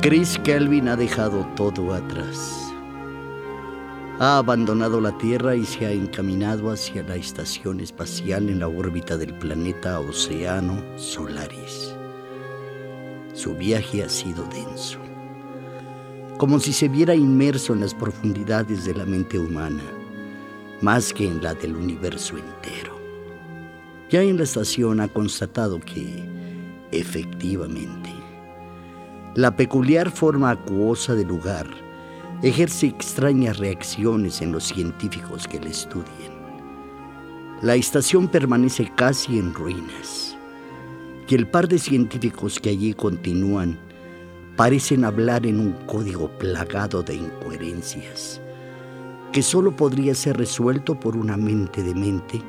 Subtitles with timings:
[0.00, 2.72] Chris Kelvin ha dejado todo atrás.
[4.20, 9.16] Ha abandonado la Tierra y se ha encaminado hacia la estación espacial en la órbita
[9.16, 11.96] del planeta Océano Solaris.
[13.34, 15.00] Su viaje ha sido denso,
[16.36, 19.82] como si se viera inmerso en las profundidades de la mente humana,
[20.80, 22.96] más que en la del universo entero.
[24.10, 26.22] Ya en la estación ha constatado que,
[26.92, 28.17] efectivamente,
[29.38, 31.68] la peculiar forma acuosa del lugar
[32.42, 36.32] ejerce extrañas reacciones en los científicos que la estudian.
[37.62, 40.36] La estación permanece casi en ruinas
[41.28, 43.78] y el par de científicos que allí continúan
[44.56, 48.40] parecen hablar en un código plagado de incoherencias
[49.30, 52.42] que solo podría ser resuelto por una mente de mente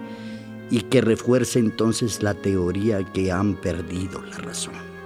[0.71, 4.98] y que refuerza entonces la teoría que han perdido la razón.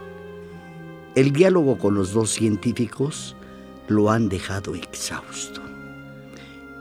[1.16, 3.36] El diálogo con los dos científicos
[3.88, 5.62] lo han dejado exhausto.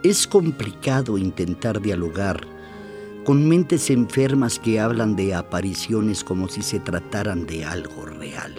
[0.03, 2.41] Es complicado intentar dialogar
[3.27, 8.55] con mentes enfermas que hablan de apariciones como si se trataran de algo real.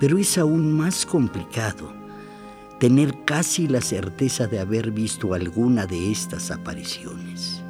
[0.00, 1.92] Pero es aún más complicado
[2.80, 7.62] tener casi la certeza de haber visto alguna de estas apariciones.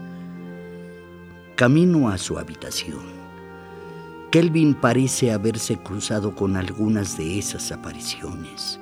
[1.56, 3.25] Camino a su habitación
[4.30, 8.80] Kelvin parece haberse cruzado con algunas de esas apariciones,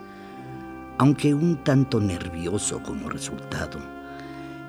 [0.97, 3.79] aunque un tanto nervioso como resultado.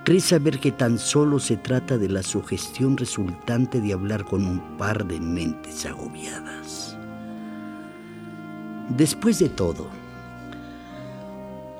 [0.04, 4.60] Cree saber que tan solo se trata de la sugestión resultante de hablar con un
[4.78, 6.98] par de mentes agobiadas.
[8.90, 9.88] Después de todo,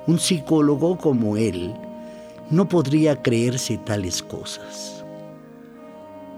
[0.06, 1.74] un psicólogo como él
[2.50, 4.95] no podría creerse tales cosas.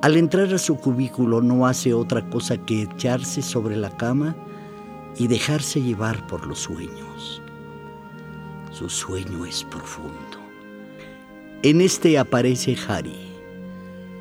[0.01, 4.37] Al entrar a su cubículo no hace otra cosa que echarse sobre la cama
[5.17, 7.43] y dejarse llevar por los sueños.
[8.71, 10.15] Su sueño es profundo.
[11.63, 13.19] En este aparece Harry,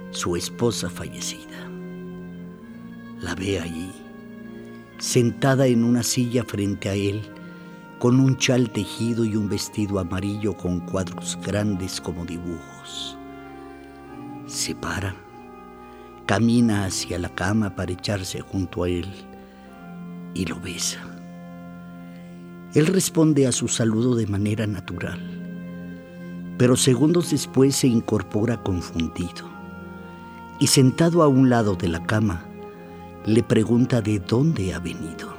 [0.09, 1.69] su esposa fallecida.
[3.21, 3.91] La ve allí,
[4.97, 7.21] sentada en una silla frente a él,
[7.99, 13.15] con un chal tejido y un vestido amarillo con cuadros grandes como dibujos.
[14.47, 15.26] Se para
[16.27, 19.07] camina hacia la cama para echarse junto a él
[20.33, 20.99] y lo besa.
[22.73, 25.19] Él responde a su saludo de manera natural,
[26.57, 29.49] pero segundos después se incorpora confundido
[30.59, 32.43] y sentado a un lado de la cama,
[33.25, 35.33] le pregunta de dónde ha venido.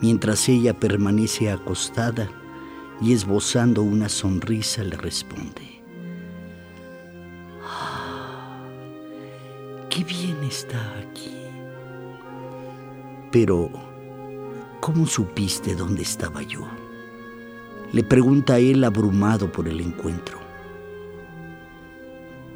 [0.00, 2.28] Mientras ella permanece acostada
[3.00, 5.73] y esbozando una sonrisa, le responde,
[9.94, 11.30] qué bien está aquí.
[13.30, 13.70] Pero,
[14.80, 16.66] ¿cómo supiste dónde estaba yo?
[17.92, 20.38] Le pregunta él abrumado por el encuentro.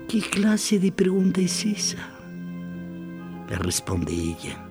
[0.09, 2.11] ¿Qué clase de pregunta es esa?
[3.49, 4.67] Le responde ella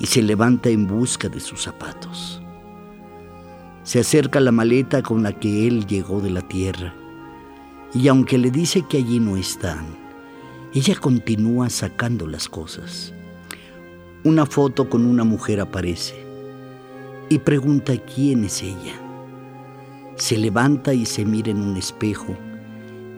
[0.00, 2.42] y se levanta en busca de sus zapatos.
[3.84, 6.92] Se acerca a la maleta con la que él llegó de la tierra
[7.94, 9.97] y aunque le dice que allí no están,
[10.74, 13.12] ella continúa sacando las cosas.
[14.24, 16.14] Una foto con una mujer aparece
[17.30, 18.94] y pregunta quién es ella.
[20.16, 22.36] Se levanta y se mira en un espejo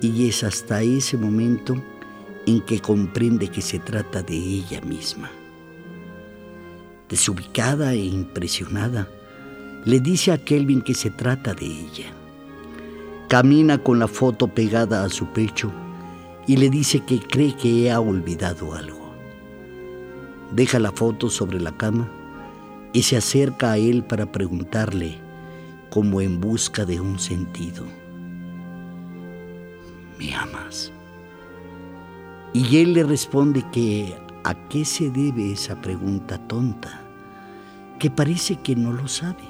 [0.00, 1.76] y es hasta ese momento
[2.46, 5.30] en que comprende que se trata de ella misma.
[7.08, 9.08] Desubicada e impresionada,
[9.84, 12.12] le dice a Kelvin que se trata de ella.
[13.28, 15.72] Camina con la foto pegada a su pecho
[16.50, 19.14] y le dice que cree que ha olvidado algo.
[20.50, 22.10] Deja la foto sobre la cama
[22.92, 25.16] y se acerca a él para preguntarle,
[25.90, 27.84] como en busca de un sentido,
[30.18, 30.90] ¿me amas?
[32.52, 37.00] Y él le responde que a qué se debe esa pregunta tonta,
[38.00, 39.44] que parece que no lo sabe.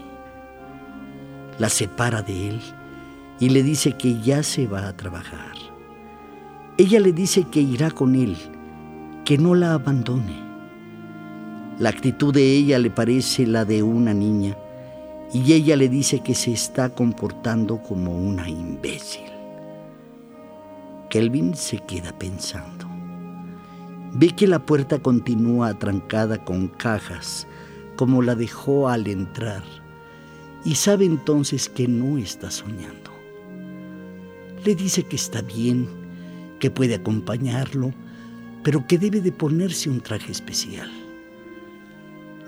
[1.58, 2.60] La separa de él
[3.38, 5.70] y le dice que ya se va a trabajar
[6.80, 8.38] ella le dice que irá con él,
[9.26, 10.34] que no la abandone.
[11.78, 14.56] La actitud de ella le parece la de una niña
[15.30, 19.26] y ella le dice que se está comportando como una imbécil.
[21.10, 22.86] Kelvin se queda pensando.
[24.14, 27.46] Ve que la puerta continúa atrancada con cajas,
[27.94, 29.62] como la dejó al entrar,
[30.64, 33.10] y sabe entonces que no está soñando.
[34.64, 35.99] Le dice que está bien,
[36.60, 37.92] que puede acompañarlo,
[38.62, 40.88] pero que debe de ponerse un traje especial.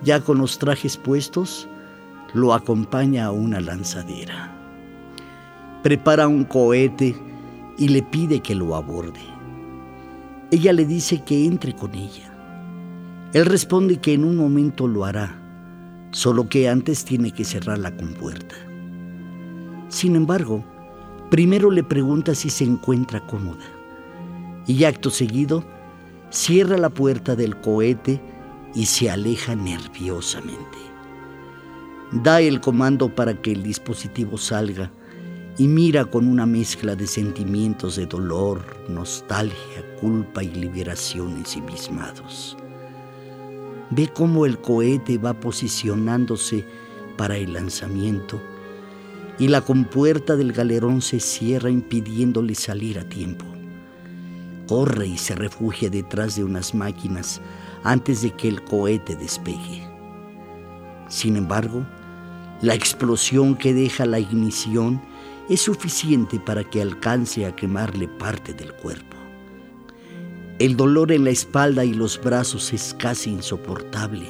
[0.05, 1.69] Ya con los trajes puestos,
[2.35, 4.56] lo acompaña a una lanzadera.
[5.82, 7.17] Prepara un cohete
[7.79, 9.20] y le pide que lo aborde.
[10.53, 12.29] Ella le dice que entre con ella.
[13.32, 15.41] Él responde que en un momento lo hará,
[16.11, 18.55] solo que antes tiene que cerrar la compuerta.
[19.88, 20.62] Sin embargo,
[21.31, 23.81] primero le pregunta si se encuentra cómoda
[24.67, 25.64] y acto seguido
[26.31, 28.20] cierra la puerta del cohete
[28.75, 30.79] y se aleja nerviosamente.
[32.12, 34.91] Da el comando para que el dispositivo salga
[35.59, 42.56] y mira con una mezcla de sentimientos de dolor, nostalgia, culpa y liberación ensimismados.
[43.91, 46.64] Ve cómo el cohete va posicionándose
[47.19, 48.41] para el lanzamiento
[49.38, 53.51] y la compuerta del galerón se cierra impidiéndole salir a tiempo.
[54.69, 57.41] Corre y se refugia detrás de unas máquinas
[57.85, 59.82] antes de que el cohete despegue.
[61.09, 61.85] Sin embargo,
[62.62, 65.03] la explosión que deja la ignición
[65.49, 69.17] es suficiente para que alcance a quemarle parte del cuerpo.
[70.59, 74.26] El dolor en la espalda y los brazos es casi insoportable,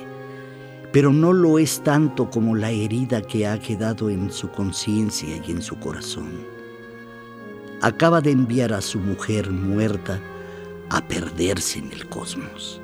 [0.93, 5.50] pero no lo es tanto como la herida que ha quedado en su conciencia y
[5.50, 6.61] en su corazón.
[7.82, 10.20] Acaba de enviar a su mujer muerta
[10.88, 12.81] a perderse en el cosmos.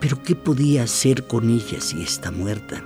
[0.00, 2.82] Pero ¿qué podía hacer con ella si está muerta?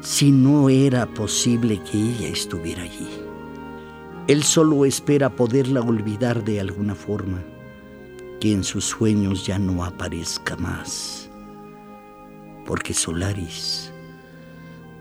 [0.00, 3.08] Si no era posible que ella estuviera allí.
[4.28, 7.42] Él solo espera poderla olvidar de alguna forma,
[8.40, 11.28] que en sus sueños ya no aparezca más,
[12.66, 13.90] porque Solaris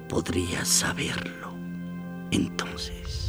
[0.09, 1.53] podría saberlo
[2.31, 3.26] entonces.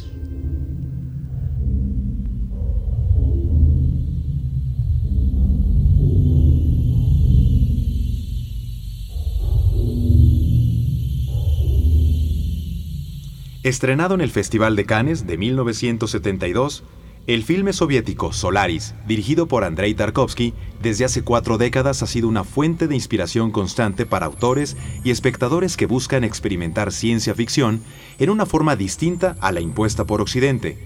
[13.68, 16.84] Estrenado en el Festival de Cannes de 1972,
[17.26, 22.44] el filme soviético Solaris, dirigido por Andrei Tarkovsky, desde hace cuatro décadas ha sido una
[22.44, 27.82] fuente de inspiración constante para autores y espectadores que buscan experimentar ciencia ficción
[28.18, 30.78] en una forma distinta a la impuesta por Occidente.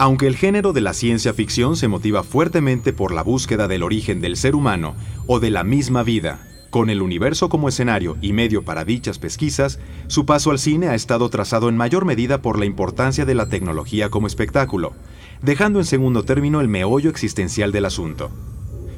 [0.00, 4.20] Aunque el género de la ciencia ficción se motiva fuertemente por la búsqueda del origen
[4.20, 4.96] del ser humano
[5.28, 9.78] o de la misma vida, con el universo como escenario y medio para dichas pesquisas,
[10.08, 13.48] su paso al cine ha estado trazado en mayor medida por la importancia de la
[13.48, 14.92] tecnología como espectáculo,
[15.42, 18.30] dejando en segundo término el meollo existencial del asunto.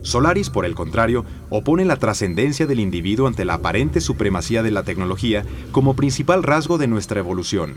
[0.02, 4.82] Solaris, por el contrario, opone la trascendencia del individuo ante la aparente supremacía de la
[4.82, 7.74] tecnología como principal rasgo de nuestra evolución.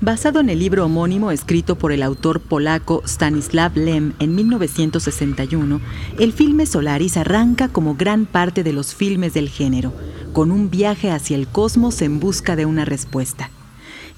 [0.00, 5.80] Basado en el libro homónimo escrito por el autor polaco Stanislav Lem en 1961,
[6.18, 9.94] el filme Solaris arranca como gran parte de los filmes del género,
[10.34, 13.50] con un viaje hacia el cosmos en busca de una respuesta.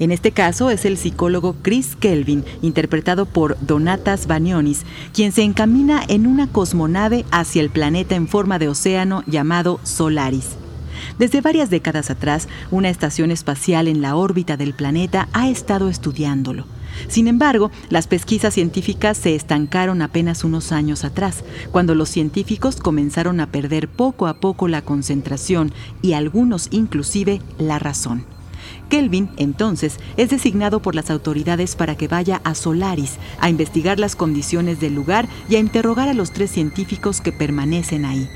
[0.00, 4.82] En este caso es el psicólogo Chris Kelvin, interpretado por Donatas Banionis,
[5.14, 10.56] quien se encamina en una cosmonave hacia el planeta en forma de océano llamado Solaris.
[11.18, 16.66] Desde varias décadas atrás, una estación espacial en la órbita del planeta ha estado estudiándolo.
[17.06, 23.40] Sin embargo, las pesquisas científicas se estancaron apenas unos años atrás, cuando los científicos comenzaron
[23.40, 28.24] a perder poco a poco la concentración y algunos inclusive la razón.
[28.88, 34.16] Kelvin, entonces, es designado por las autoridades para que vaya a Solaris a investigar las
[34.16, 38.28] condiciones del lugar y a interrogar a los tres científicos que permanecen ahí.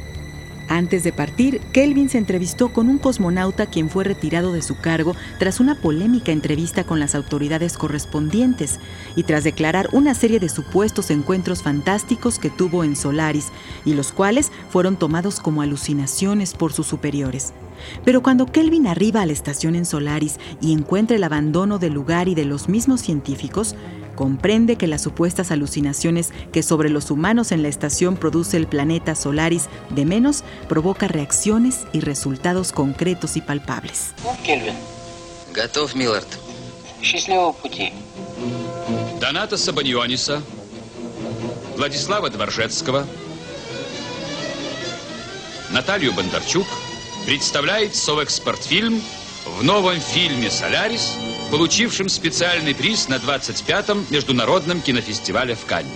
[0.73, 5.15] Antes de partir, Kelvin se entrevistó con un cosmonauta quien fue retirado de su cargo
[5.39, 8.81] tras una polémica entrevista con las autoridades correspondientes
[9.15, 13.49] y tras declarar una serie de supuestos encuentros fantásticos que tuvo en Solaris
[13.85, 17.53] y los cuales fueron tomados como alucinaciones por sus superiores.
[18.07, 22.29] Pero cuando Kelvin arriba a la estación en Solaris y encuentra el abandono del lugar
[22.29, 23.77] y de los mismos científicos,
[24.16, 29.16] comprende que las supuestas alucinaciones que sobre los humanos en la estación produce el planeta
[29.16, 34.14] Solaris de menos provoca reacciones y resultados concretos y palpables.
[34.44, 34.76] Кельвин.
[35.54, 36.28] Готов, Миллард.
[37.02, 37.94] Счастливого пути.
[39.20, 40.42] Доната Сабаньониса,
[41.76, 43.06] Владислава Дворжецкого,
[45.72, 46.68] Наталью Бондарчук
[47.26, 49.02] представляет Совэкспортфильм
[49.46, 51.14] в новом фильме «Солярис»,
[51.53, 55.91] получившем специальный приз на 25-м Международном кинофестивале в Канне.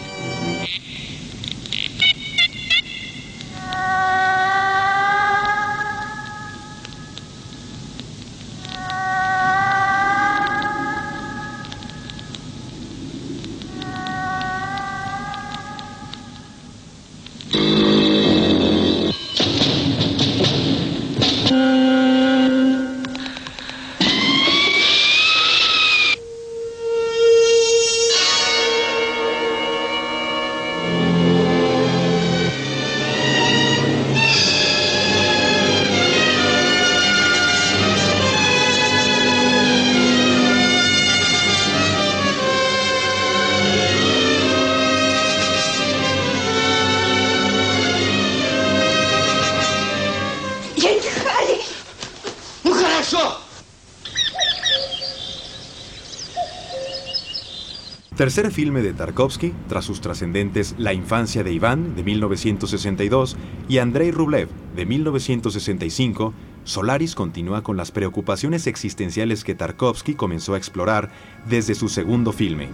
[58.17, 63.37] Tercer filme de Tarkovsky, tras sus trascendentes La infancia de Iván, de 1962,
[63.69, 66.33] y Andrei Rublev, de 1965,
[66.65, 71.11] Solaris continúa con las preocupaciones existenciales que Tarkovsky comenzó a explorar
[71.47, 72.69] desde su segundo filme,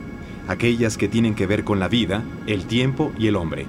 [0.46, 3.66] aquellas que tienen que ver con la vida, el tiempo y el hombre.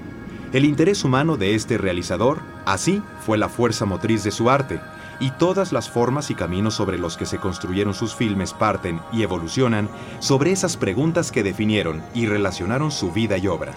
[0.53, 4.79] El interés humano de este realizador, así, fue la fuerza motriz de su arte,
[5.23, 9.23] y todas las formas y caminos sobre los que se construyeron sus filmes parten y
[9.23, 9.87] evolucionan
[10.19, 13.73] sobre esas preguntas que definieron y relacionaron su vida y obra.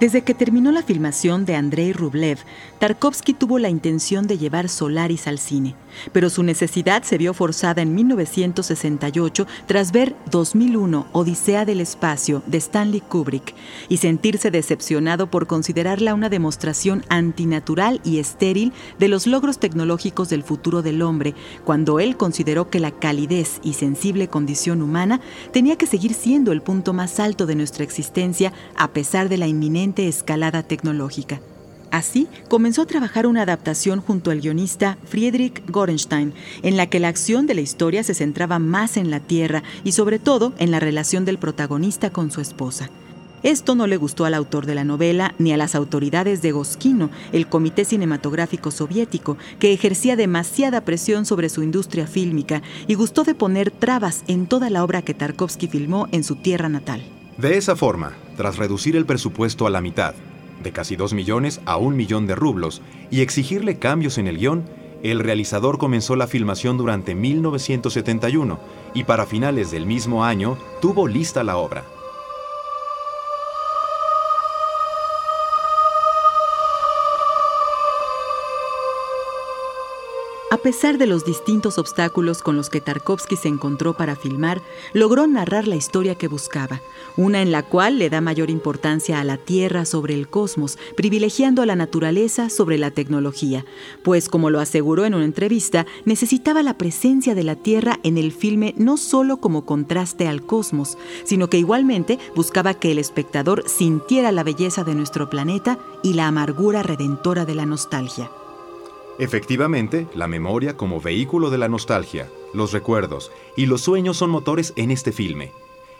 [0.00, 2.38] Desde que terminó la filmación de Andrei Rublev,
[2.80, 5.76] Tarkovsky tuvo la intención de llevar Solaris al cine,
[6.12, 12.58] pero su necesidad se vio forzada en 1968 tras ver 2001 Odisea del Espacio de
[12.58, 13.54] Stanley Kubrick
[13.88, 20.42] y sentirse decepcionado por considerarla una demostración antinatural y estéril de los logros tecnológicos del
[20.42, 21.34] futuro del hombre,
[21.64, 25.20] cuando él consideró que la calidez y sensible condición humana
[25.52, 29.46] tenía que seguir siendo el punto más alto de nuestra existencia a pesar de la
[29.96, 31.40] escalada tecnológica.
[31.90, 37.06] Así, comenzó a trabajar una adaptación junto al guionista Friedrich Gorenstein, en la que la
[37.06, 40.80] acción de la historia se centraba más en la Tierra y sobre todo en la
[40.80, 42.90] relación del protagonista con su esposa.
[43.44, 47.10] Esto no le gustó al autor de la novela ni a las autoridades de Goskino,
[47.30, 53.36] el Comité Cinematográfico Soviético, que ejercía demasiada presión sobre su industria fílmica y gustó de
[53.36, 57.04] poner trabas en toda la obra que Tarkovsky filmó en su tierra natal.
[57.38, 60.14] De esa forma, tras reducir el presupuesto a la mitad,
[60.62, 64.64] de casi 2 millones a un millón de rublos, y exigirle cambios en el guion,
[65.02, 68.58] el realizador comenzó la filmación durante 1971
[68.94, 71.84] y para finales del mismo año tuvo lista la obra.
[80.54, 85.26] A pesar de los distintos obstáculos con los que Tarkovsky se encontró para filmar, logró
[85.26, 86.80] narrar la historia que buscaba,
[87.16, 91.60] una en la cual le da mayor importancia a la Tierra sobre el cosmos, privilegiando
[91.60, 93.64] a la naturaleza sobre la tecnología,
[94.04, 98.30] pues como lo aseguró en una entrevista, necesitaba la presencia de la Tierra en el
[98.30, 104.30] filme no solo como contraste al cosmos, sino que igualmente buscaba que el espectador sintiera
[104.30, 108.30] la belleza de nuestro planeta y la amargura redentora de la nostalgia.
[109.18, 114.72] Efectivamente, la memoria como vehículo de la nostalgia, los recuerdos y los sueños son motores
[114.76, 115.52] en este filme.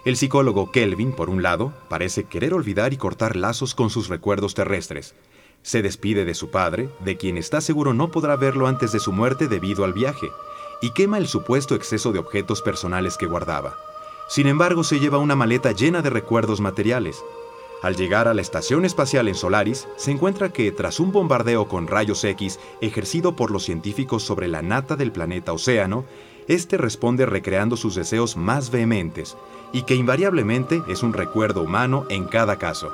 [0.05, 4.55] El psicólogo Kelvin, por un lado, parece querer olvidar y cortar lazos con sus recuerdos
[4.55, 5.15] terrestres.
[5.63, 9.13] Se despide de su padre, de quien está seguro no podrá verlo antes de su
[9.13, 10.31] muerte debido al viaje,
[10.83, 13.77] y quema el supuesto exceso de objetos personales que guardaba.
[14.29, 17.23] Sin embargo, se lleva una maleta llena de recuerdos materiales,
[17.85, 21.87] al llegar a la estación espacial en Solaris, se encuentra que tras un bombardeo con
[21.87, 26.07] rayos X ejercido por los científicos sobre la nata del planeta Océano,
[26.49, 29.37] este responde recreando sus deseos más vehementes
[29.71, 32.91] y que invariablemente es un recuerdo humano en cada caso.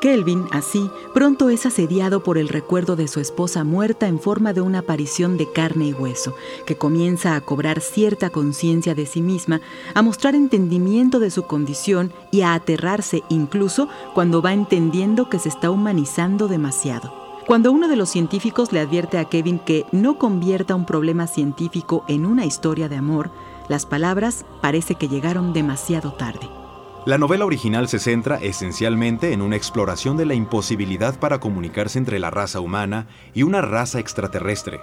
[0.00, 4.60] Kelvin, así, pronto es asediado por el recuerdo de su esposa muerta en forma de
[4.60, 6.34] una aparición de carne y hueso,
[6.66, 9.60] que comienza a cobrar cierta conciencia de sí misma,
[9.94, 15.48] a mostrar entendimiento de su condición y a aterrarse incluso cuando va entendiendo que se
[15.48, 17.12] está humanizando demasiado.
[17.46, 22.04] Cuando uno de los científicos le advierte a Kevin que no convierta un problema científico
[22.08, 23.30] en una historia de amor,
[23.68, 26.63] las palabras parece que llegaron demasiado tarde.
[27.06, 32.18] La novela original se centra esencialmente en una exploración de la imposibilidad para comunicarse entre
[32.18, 34.80] la raza humana y una raza extraterrestre,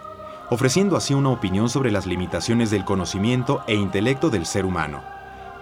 [0.52, 5.02] ofreciendo así una opinión sobre las limitaciones del conocimiento e intelecto del ser humano.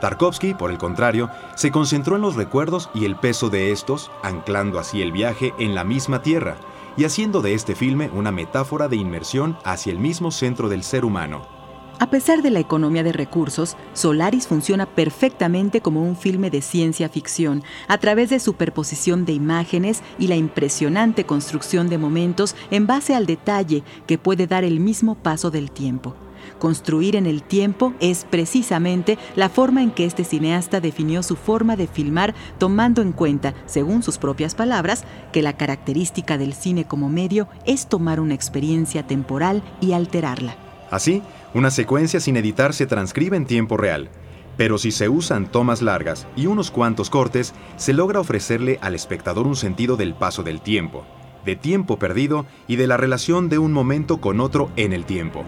[0.02, 4.80] Tarkovsky, por el contrario, se concentró en los recuerdos y el peso de estos, anclando
[4.80, 6.58] así el viaje en la misma Tierra
[6.98, 11.06] y haciendo de este filme una metáfora de inmersión hacia el mismo centro del ser
[11.06, 11.59] humano.
[12.02, 17.10] A pesar de la economía de recursos, Solaris funciona perfectamente como un filme de ciencia
[17.10, 23.16] ficción, a través de superposición de imágenes y la impresionante construcción de momentos en base
[23.16, 26.16] al detalle que puede dar el mismo paso del tiempo.
[26.58, 31.76] Construir en el tiempo es precisamente la forma en que este cineasta definió su forma
[31.76, 35.04] de filmar tomando en cuenta, según sus propias palabras,
[35.34, 40.69] que la característica del cine como medio es tomar una experiencia temporal y alterarla.
[40.92, 41.22] Así,
[41.54, 44.10] una secuencia sin editar se transcribe en tiempo real,
[44.58, 49.48] pero si se usan tomas largas y unos cuantos cortes, se logra ofrecerle al espectador
[49.48, 51.06] un sentido del paso del tiempo,
[51.46, 55.46] de tiempo perdido y de la relación de un momento con otro en el tiempo.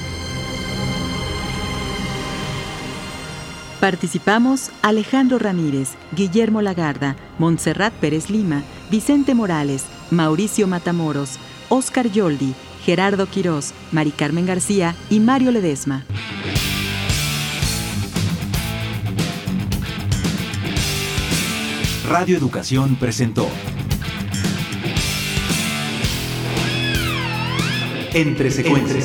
[3.80, 11.38] Participamos Alejandro Ramírez, Guillermo Lagarda, Montserrat Pérez Lima, Vicente Morales, Mauricio Matamoros,
[11.70, 12.52] Oscar Yoldi,
[12.84, 16.04] Gerardo Quirós, Mari Carmen García y Mario Ledesma.
[22.08, 23.48] Radio Educación presentó
[28.14, 29.04] Entre secuencias.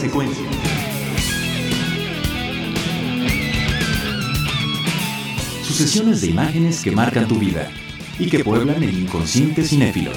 [5.64, 7.72] Sucesiones de imágenes que marcan tu vida
[8.20, 10.12] y que pueblan el inconsciente cinéfilo.